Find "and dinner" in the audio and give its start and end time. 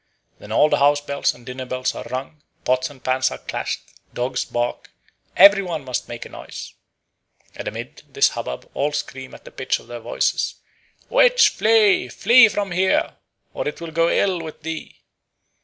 1.35-1.67